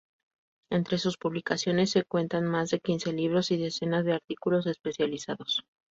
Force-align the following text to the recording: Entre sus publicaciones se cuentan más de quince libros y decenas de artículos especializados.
Entre 0.71 0.97
sus 0.97 1.17
publicaciones 1.19 1.91
se 1.91 2.03
cuentan 2.03 2.45
más 2.47 2.71
de 2.71 2.79
quince 2.79 3.13
libros 3.13 3.51
y 3.51 3.57
decenas 3.57 4.03
de 4.03 4.13
artículos 4.13 4.65
especializados. 4.65 5.63